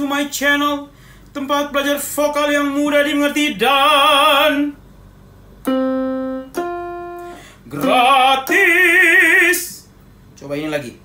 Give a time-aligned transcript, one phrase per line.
[0.00, 0.88] to my channel
[1.36, 4.80] Tempat belajar vokal yang mudah dimengerti dan
[7.70, 8.58] Gratis.
[10.34, 10.98] Coba ini lagi.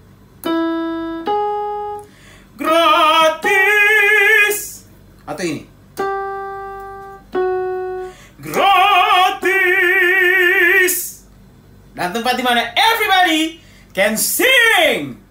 [2.58, 3.77] Gratis.
[5.30, 5.70] Atau ini.
[8.41, 9.76] Gratis.
[11.93, 13.62] Dan tempat di mana everybody
[13.93, 15.21] can sing.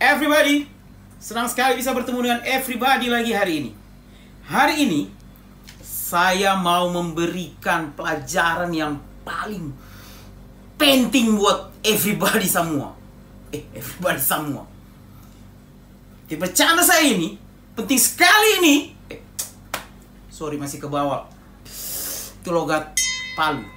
[0.00, 0.67] Everybody
[1.18, 3.70] Senang sekali bisa bertemu dengan everybody lagi hari ini
[4.48, 5.12] Hari ini
[5.84, 9.76] saya mau memberikan pelajaran yang paling
[10.80, 12.96] penting buat everybody semua.
[13.52, 14.64] Eh, everybody semua.
[16.24, 17.36] Di bercanda saya ini
[17.76, 18.74] penting sekali ini.
[19.12, 19.20] Eh,
[20.32, 21.28] sorry masih ke bawah.
[22.40, 22.96] Itu logat
[23.36, 23.68] Palu.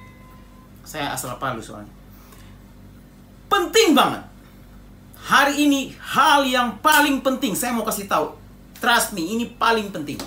[0.88, 1.92] Saya asal Palu soalnya.
[3.52, 4.24] Penting banget.
[5.22, 8.34] Hari ini hal yang paling penting saya mau kasih tahu.
[8.82, 10.18] Trust me, ini paling penting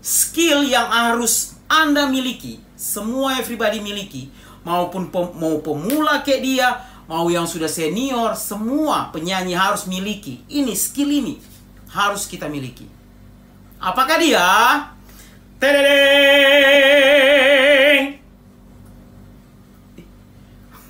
[0.00, 4.26] skill yang harus Anda miliki, semua everybody miliki,
[4.66, 10.42] maupun pem, mau pemula kayak dia, mau yang sudah senior, semua penyanyi harus miliki.
[10.50, 11.38] Ini skill ini
[11.94, 12.90] harus kita miliki.
[13.78, 14.42] Apakah dia?
[15.62, 15.86] Tedeng!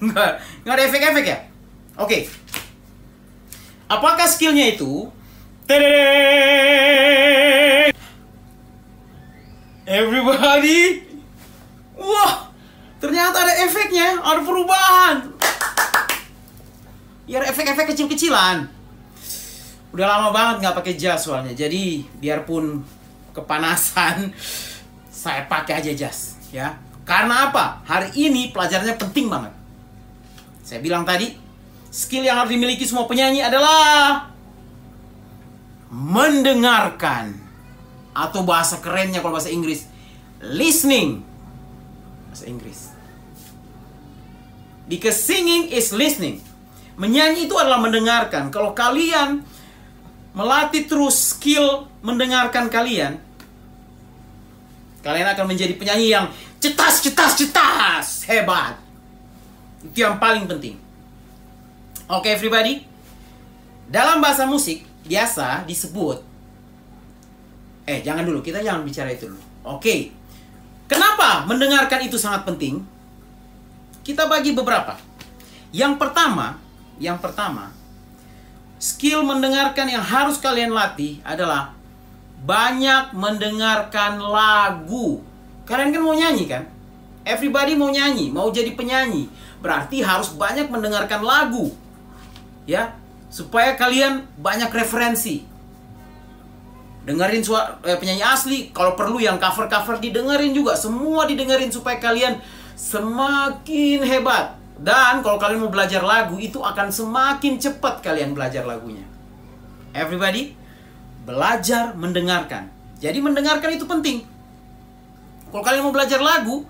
[0.01, 0.31] Nggak,
[0.65, 1.45] nggak ada efek-efek ya?
[2.01, 2.25] Oke.
[3.91, 5.11] Apakah skillnya itu?
[5.67, 5.91] Tedeng!
[9.83, 11.03] Everybody.
[11.99, 12.55] Wah,
[13.03, 15.35] ternyata ada efeknya, ada perubahan.
[17.27, 18.71] Biar efek-efek kecil-kecilan.
[19.91, 21.51] Udah lama banget nggak pakai jas soalnya.
[21.51, 22.87] Jadi biarpun
[23.35, 24.31] kepanasan,
[25.11, 26.79] saya pakai aja jas, ya.
[27.03, 27.83] Karena apa?
[27.91, 29.51] Hari ini pelajarannya penting banget.
[30.63, 31.50] Saya bilang tadi,
[31.91, 34.31] skill yang harus dimiliki semua penyanyi adalah
[35.91, 37.37] mendengarkan.
[38.11, 39.87] Atau bahasa kerennya kalau bahasa Inggris.
[40.43, 41.23] Listening.
[42.31, 42.91] Bahasa Inggris.
[44.87, 46.43] Because singing is listening.
[46.99, 48.51] Menyanyi itu adalah mendengarkan.
[48.51, 49.43] Kalau kalian
[50.35, 53.19] melatih terus skill mendengarkan kalian
[55.01, 56.29] kalian akan menjadi penyanyi yang
[56.61, 58.07] cetas cetas cetas.
[58.29, 58.77] Hebat.
[59.81, 60.90] Itu yang paling penting
[62.11, 62.83] oke okay, everybody
[63.87, 66.31] dalam bahasa musik biasa disebut
[67.91, 68.39] Eh, jangan dulu.
[68.39, 69.43] Kita jangan bicara itu dulu.
[69.67, 70.15] Oke.
[70.87, 72.87] Kenapa mendengarkan itu sangat penting?
[74.07, 74.95] Kita bagi beberapa.
[75.75, 76.59] Yang pertama,
[77.03, 77.75] yang pertama,
[78.79, 81.75] skill mendengarkan yang harus kalian latih adalah
[82.47, 85.23] banyak mendengarkan lagu.
[85.67, 86.63] Kalian kan mau nyanyi kan?
[87.27, 89.27] Everybody mau nyanyi, mau jadi penyanyi.
[89.63, 91.71] Berarti harus banyak mendengarkan lagu.
[92.71, 92.95] Ya,
[93.27, 95.43] supaya kalian banyak referensi.
[97.03, 100.79] Dengerin suara eh, penyanyi asli kalau perlu yang cover cover didengerin juga.
[100.79, 102.39] Semua didengerin supaya kalian
[102.79, 104.55] semakin hebat.
[104.79, 109.03] Dan kalau kalian mau belajar lagu itu akan semakin cepat kalian belajar lagunya.
[109.91, 110.55] Everybody
[111.27, 112.71] belajar mendengarkan.
[113.03, 114.23] Jadi mendengarkan itu penting.
[115.51, 116.63] Kalau kalian mau belajar lagu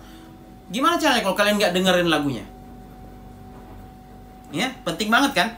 [0.73, 2.47] gimana caranya kalau kalian nggak dengerin lagunya?
[4.51, 5.49] Ya penting banget kan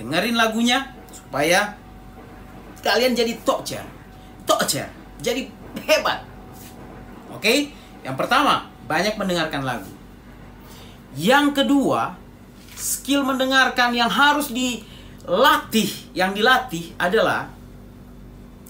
[0.00, 1.76] dengerin lagunya supaya
[2.80, 4.00] kalian jadi tokcer
[4.70, 4.86] aja
[5.20, 5.50] Jadi
[5.84, 6.22] hebat.
[7.34, 7.74] Oke?
[8.00, 9.92] Yang pertama, banyak mendengarkan lagu.
[11.18, 12.16] Yang kedua,
[12.72, 17.52] skill mendengarkan yang harus dilatih, yang dilatih adalah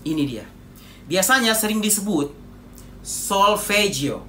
[0.02, 0.46] ini dia.
[1.06, 2.34] Biasanya sering disebut
[3.04, 4.26] solfeggio.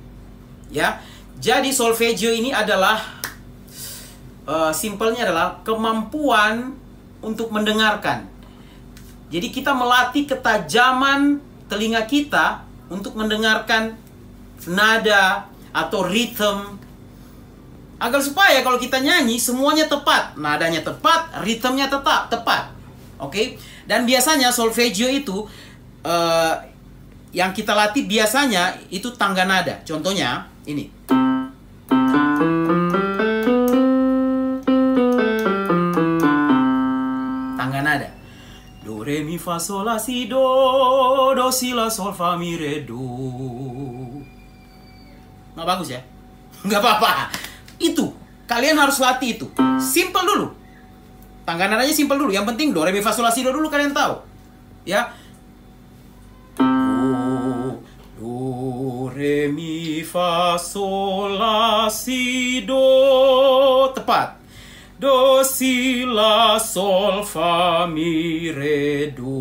[0.69, 1.01] Ya.
[1.41, 3.01] Jadi solfeggio ini adalah
[4.45, 6.77] uh, simpelnya adalah kemampuan
[7.21, 8.27] untuk mendengarkan.
[9.31, 11.39] Jadi kita melatih ketajaman
[11.71, 13.95] telinga kita untuk mendengarkan
[14.67, 16.81] nada atau ritme
[18.01, 22.73] agar supaya kalau kita nyanyi semuanya tepat, nadanya tepat, ritmenya tetap tepat.
[23.21, 23.31] Oke?
[23.31, 23.45] Okay?
[23.85, 25.45] Dan biasanya solfeggio itu
[26.01, 26.53] uh,
[27.31, 29.79] yang kita latih biasanya itu tangga nada.
[29.85, 30.89] Contohnya ini.
[39.41, 40.37] Fa sol la si do
[41.33, 43.01] do si la sol fa mi re do.
[45.57, 46.01] Nggak bagus ya?
[46.69, 47.33] Nggak apa-apa.
[47.81, 48.13] Itu
[48.45, 49.47] kalian harus latih itu.
[49.81, 50.47] Simple dulu.
[51.41, 52.29] Tangga nadanya simple dulu.
[52.29, 54.21] Yang penting do re mi fa sol la si do dulu kalian tahu.
[54.85, 55.09] Ya.
[56.61, 57.81] Do
[58.21, 62.85] do re mi fa sol la si do
[65.01, 69.33] do si la sol fa mi re do.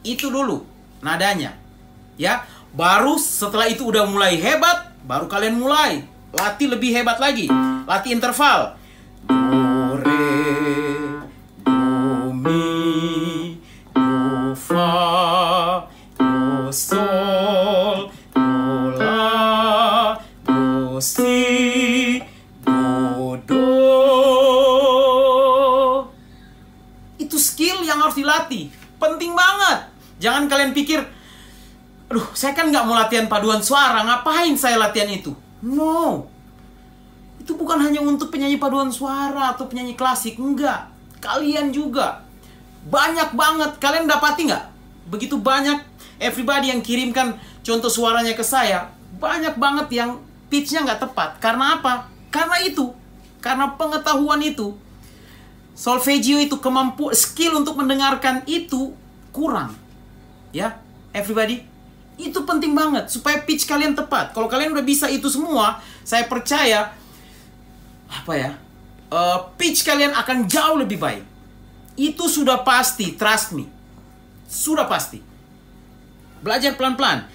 [0.00, 0.64] Itu dulu
[1.04, 1.52] nadanya.
[2.16, 7.52] Ya, baru setelah itu udah mulai hebat, baru kalian mulai latih lebih hebat lagi.
[7.84, 8.80] Latih interval.
[9.28, 9.63] Do
[32.44, 35.32] saya kan nggak mau latihan paduan suara ngapain saya latihan itu?
[35.64, 36.28] No.
[37.40, 40.92] Itu bukan hanya untuk penyanyi paduan suara atau penyanyi klasik enggak.
[41.24, 42.20] Kalian juga.
[42.84, 43.80] Banyak banget.
[43.80, 44.64] Kalian dapati nggak?
[45.08, 45.80] Begitu banyak
[46.20, 50.20] everybody yang kirimkan contoh suaranya ke saya banyak banget yang
[50.52, 51.40] pitchnya nggak tepat.
[51.40, 52.12] Karena apa?
[52.28, 52.92] Karena itu.
[53.40, 54.76] Karena pengetahuan itu.
[55.72, 58.92] Solfeggio itu kemampu skill untuk mendengarkan itu
[59.32, 59.72] kurang.
[60.52, 60.76] Ya
[61.16, 61.73] everybody
[62.14, 64.30] itu penting banget supaya pitch kalian tepat.
[64.30, 66.94] Kalau kalian udah bisa itu semua saya percaya
[68.06, 68.50] apa ya
[69.10, 71.24] eh, pitch kalian akan jauh lebih baik.
[71.94, 73.66] Itu sudah pasti trust me.
[74.46, 75.22] Sudah pasti.
[76.42, 77.26] Belajar pelan-pelan.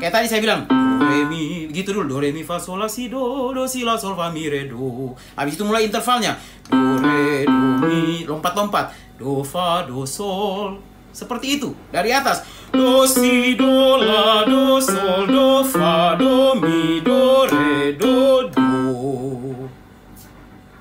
[0.00, 2.16] Kayak tadi saya bilang do re mi gitu dulu.
[2.16, 4.68] Do re mi fa sol la si do do si la sol fa mi re
[4.68, 5.12] do.
[5.36, 6.36] Habis itu mulai intervalnya.
[6.68, 9.16] Do re do mi lompat-lompat.
[9.20, 12.42] Do fa do sol seperti itu dari atas.
[12.72, 18.70] Do si do la do sol do fa do mi do re do do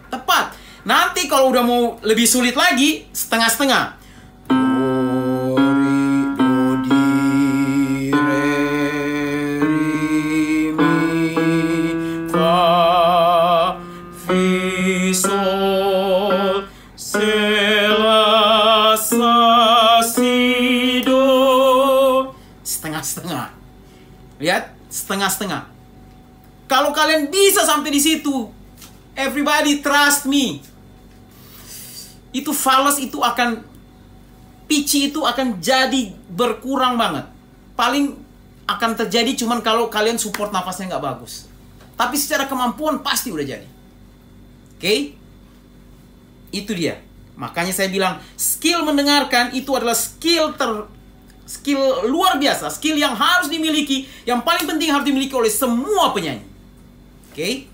[0.07, 0.55] tepat.
[0.87, 3.99] Nanti kalau udah mau lebih sulit lagi setengah-setengah.
[4.47, 4.81] Do
[25.21, 25.69] setengah-setengah.
[26.65, 28.49] Kalau kalian bisa sampai di situ
[29.13, 30.65] everybody trust me.
[32.33, 33.61] Itu fals itu akan
[34.65, 37.29] pitchy itu akan jadi berkurang banget.
[37.77, 38.17] Paling
[38.65, 41.45] akan terjadi cuman kalau kalian support nafasnya nggak bagus.
[41.93, 43.67] Tapi secara kemampuan pasti udah jadi.
[44.79, 45.13] Oke?
[46.49, 46.97] Itu dia.
[47.35, 50.87] Makanya saya bilang skill mendengarkan itu adalah skill ter
[51.51, 56.47] skill luar biasa skill yang harus dimiliki yang paling penting harus dimiliki oleh semua penyanyi.
[57.27, 57.67] Oke?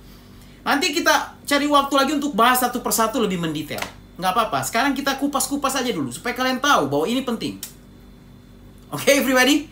[0.66, 3.86] Nanti kita cari waktu lagi untuk bahas satu persatu lebih mendetail.
[4.18, 7.62] Nggak apa-apa sekarang kita kupas-kupas aja dulu supaya kalian tahu bahwa ini penting.
[8.90, 9.70] Oke everybody?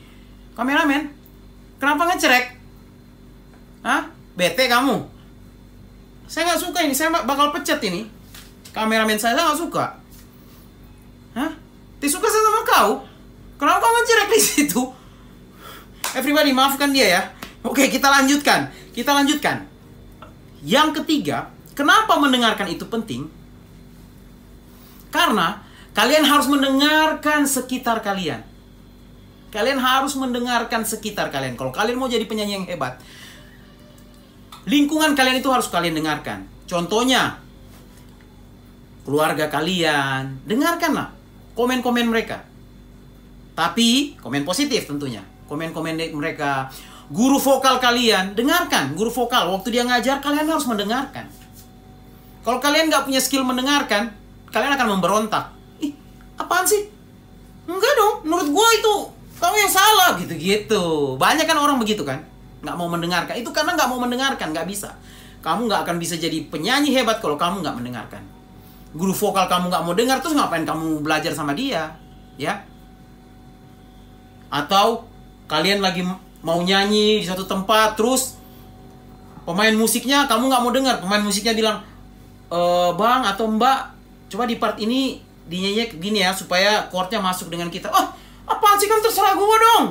[0.54, 1.10] Kameramen?
[1.82, 2.46] Kenapa ngecerek?
[3.82, 4.14] Hah?
[4.36, 5.02] bete kamu?
[6.30, 8.06] Saya nggak suka ini saya bakal pecat ini.
[8.70, 9.98] Kameramen saya nggak suka.
[11.34, 11.52] Hah?
[12.00, 12.92] Tidak suka saya sama kau?
[13.56, 14.82] Kenapa kau mencerek di situ?
[16.16, 17.22] Everybody, maafkan dia ya.
[17.64, 18.72] Oke, kita lanjutkan.
[18.92, 19.68] Kita lanjutkan.
[20.64, 23.28] Yang ketiga, kenapa mendengarkan itu penting?
[25.12, 25.64] Karena
[25.96, 28.44] kalian harus mendengarkan sekitar kalian.
[29.56, 31.56] Kalian harus mendengarkan sekitar kalian.
[31.56, 33.00] Kalau kalian mau jadi penyanyi yang hebat,
[34.68, 36.44] lingkungan kalian itu harus kalian dengarkan.
[36.68, 37.40] Contohnya,
[39.08, 41.16] keluarga kalian, dengarkanlah
[41.56, 42.44] komen-komen mereka.
[43.56, 45.24] Tapi komen positif tentunya.
[45.48, 46.68] Komen-komen mereka.
[47.08, 49.48] Guru vokal kalian, dengarkan guru vokal.
[49.54, 51.30] Waktu dia ngajar, kalian harus mendengarkan.
[52.42, 54.10] Kalau kalian nggak punya skill mendengarkan,
[54.50, 55.54] kalian akan memberontak.
[55.82, 55.94] Ih,
[56.38, 56.90] apaan sih?
[57.66, 58.94] Enggak dong, menurut gua itu
[59.38, 61.14] kamu yang salah gitu-gitu.
[61.18, 62.26] Banyak kan orang begitu kan?
[62.66, 63.34] Nggak mau mendengarkan.
[63.38, 64.98] Itu karena nggak mau mendengarkan, nggak bisa.
[65.46, 68.26] Kamu nggak akan bisa jadi penyanyi hebat kalau kamu nggak mendengarkan.
[68.98, 71.94] Guru vokal kamu nggak mau dengar, terus ngapain kamu belajar sama dia?
[72.42, 72.66] Ya,
[74.50, 75.06] atau
[75.46, 76.06] kalian lagi
[76.46, 78.38] mau nyanyi di satu tempat terus
[79.46, 81.78] pemain musiknya kamu nggak mau dengar pemain musiknya bilang
[82.50, 82.60] e,
[82.94, 83.94] bang atau mbak
[84.30, 87.90] coba di part ini dinyanyi gini ya supaya chordnya masuk dengan kita.
[87.94, 88.10] Oh
[88.50, 89.84] apaan sih kan terserah gue dong.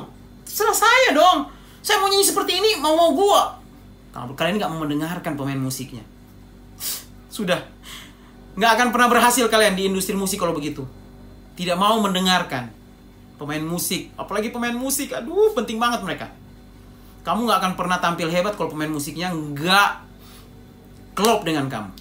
[0.43, 1.47] Terserah saya dong.
[1.79, 3.41] Saya mau nyanyi seperti ini mau mau gue
[4.15, 6.03] kalian nggak mau mendengarkan pemain musiknya
[7.27, 7.59] sudah.
[8.55, 10.87] Nggak akan pernah berhasil kalian di industri musik kalau begitu.
[11.59, 12.71] Tidak mau mendengarkan
[13.35, 14.11] pemain musik.
[14.15, 16.27] Apalagi pemain musik aduh penting banget mereka.
[17.25, 19.91] Kamu nggak akan pernah tampil hebat kalau pemain musiknya nggak
[21.17, 21.91] klop dengan kamu.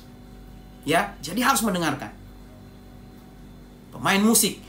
[0.85, 2.12] Ya jadi harus mendengarkan.
[3.95, 4.61] Pemain musik.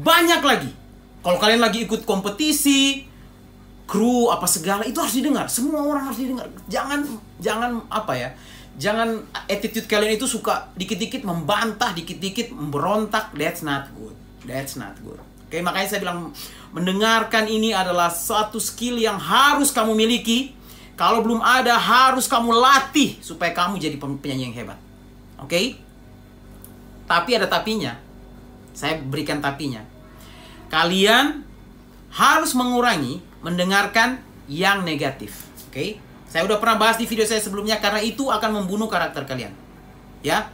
[0.00, 0.72] Banyak lagi.
[1.20, 3.04] Kalau kalian lagi ikut kompetisi
[3.84, 5.46] kru apa segala itu harus didengar.
[5.46, 6.46] Semua orang harus didengar.
[6.66, 7.04] Jangan
[7.38, 8.30] jangan apa ya
[8.80, 13.36] jangan attitude kalian itu suka dikit-dikit membantah, dikit-dikit memberontak.
[13.36, 14.16] That's not good.
[14.48, 15.20] That's not good.
[15.50, 16.30] Oke, makanya saya bilang
[16.70, 20.54] mendengarkan ini adalah satu skill yang harus kamu miliki.
[20.94, 24.78] Kalau belum ada, harus kamu latih supaya kamu jadi penyanyi yang hebat.
[25.42, 25.74] Oke?
[27.10, 27.98] Tapi ada tapinya.
[28.70, 29.82] Saya berikan tapinya.
[30.70, 31.42] Kalian
[32.14, 35.50] harus mengurangi mendengarkan yang negatif.
[35.66, 35.74] Oke?
[35.74, 35.90] Okay?
[36.30, 39.50] Saya udah pernah bahas di video saya sebelumnya karena itu akan membunuh karakter kalian.
[40.22, 40.46] Ya.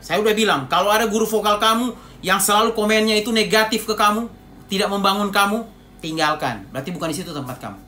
[0.00, 4.28] Saya udah bilang, kalau ada guru vokal kamu yang selalu komennya itu negatif ke kamu,
[4.68, 5.64] tidak membangun kamu,
[6.04, 6.64] tinggalkan.
[6.68, 7.80] Berarti bukan di situ tempat kamu.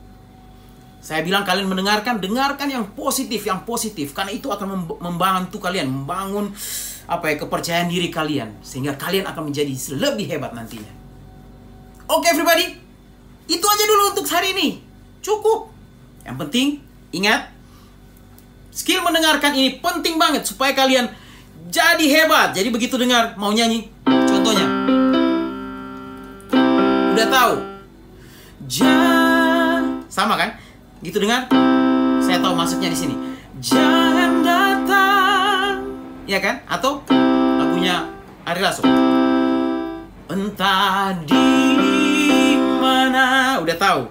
[1.03, 6.55] Saya bilang kalian mendengarkan, dengarkan yang positif, yang positif karena itu akan membantu kalian membangun
[7.11, 10.89] apa ya kepercayaan diri kalian sehingga kalian akan menjadi lebih hebat nantinya.
[12.07, 12.67] Oke okay, everybody,
[13.51, 14.69] itu aja dulu untuk hari ini.
[15.19, 15.75] Cukup.
[16.23, 16.69] Yang penting,
[17.11, 17.51] ingat,
[18.71, 21.11] skill mendengarkan ini penting banget supaya kalian
[21.69, 22.55] jadi hebat.
[22.55, 23.92] Jadi begitu dengar mau nyanyi,
[27.23, 27.55] Udah tahu.
[28.67, 30.59] Jangan sama kan?
[31.07, 31.47] Gitu dengar?
[32.19, 33.15] Saya tahu masuknya di sini.
[33.63, 35.87] Jangan datang.
[36.27, 36.67] Ya kan?
[36.67, 36.99] Atau
[37.63, 38.11] lagunya
[38.43, 38.83] Ari Lasso.
[40.27, 44.03] Entah di mana udah tahu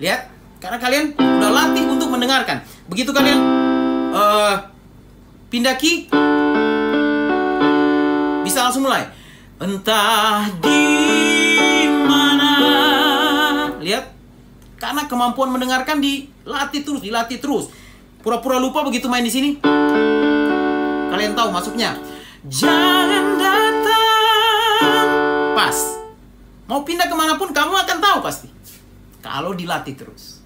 [0.00, 0.32] lihat
[0.64, 3.36] karena kalian udah latih untuk mendengarkan begitu kalian
[4.16, 4.56] uh,
[5.52, 6.08] pindah key
[8.40, 9.06] bisa langsung mulai
[9.60, 10.83] entah di
[13.84, 14.10] lihat
[14.80, 17.68] karena kemampuan mendengarkan dilatih terus dilatih terus
[18.24, 19.60] pura-pura lupa begitu main di sini
[21.12, 21.94] kalian tahu masuknya
[22.48, 25.08] jangan datang
[25.52, 26.04] pas
[26.64, 28.48] Mau pindah ke mana pun kamu akan tahu pasti.
[29.20, 30.40] Kalau dilatih terus.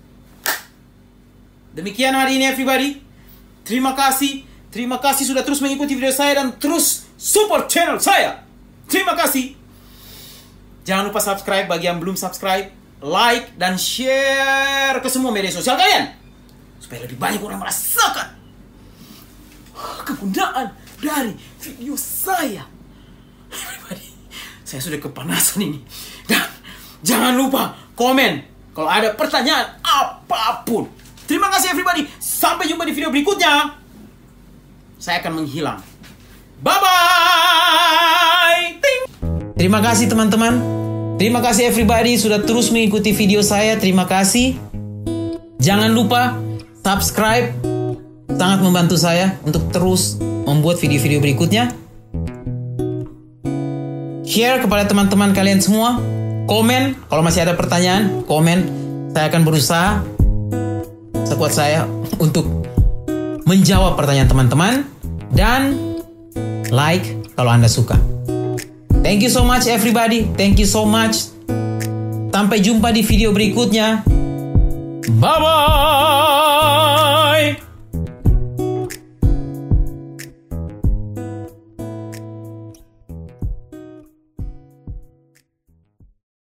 [1.75, 2.99] Demikian hari ini everybody.
[3.62, 4.42] Terima kasih.
[4.68, 8.42] Terima kasih sudah terus mengikuti video saya dan terus support channel saya.
[8.90, 9.54] Terima kasih.
[10.83, 12.75] Jangan lupa subscribe bagi yang belum subscribe.
[12.99, 16.14] Like dan share ke semua media sosial kalian.
[16.83, 18.38] Supaya lebih banyak orang merasakan
[20.02, 22.67] kegunaan dari video saya.
[23.49, 24.11] Everybody.
[24.67, 25.81] Saya sudah kepanasan ini.
[26.26, 26.45] Dan
[27.05, 28.43] jangan lupa komen
[28.75, 30.90] kalau ada pertanyaan apa pun.
[31.28, 32.09] Terima kasih everybody.
[32.19, 33.78] Sampai jumpa di video berikutnya.
[34.99, 35.81] Saya akan menghilang.
[36.59, 38.67] Bye bye.
[39.59, 40.77] Terima kasih teman-teman.
[41.19, 43.75] Terima kasih everybody sudah terus mengikuti video saya.
[43.75, 44.55] Terima kasih.
[45.59, 46.39] Jangan lupa
[46.87, 47.59] subscribe.
[48.39, 51.75] Sangat membantu saya untuk terus membuat video-video berikutnya
[54.23, 55.99] share kepada teman-teman kalian semua.
[56.47, 58.87] Komen kalau masih ada pertanyaan, komen.
[59.11, 60.07] Saya akan berusaha
[61.27, 61.83] sekuat saya
[62.23, 62.47] untuk
[63.43, 64.87] menjawab pertanyaan teman-teman
[65.35, 65.75] dan
[66.71, 68.18] like kalau Anda suka.
[69.09, 70.29] Thank you so much everybody.
[70.37, 71.33] Thank you so much.
[72.29, 74.05] Sampai jumpa di video berikutnya.
[75.17, 76.38] Bye bye.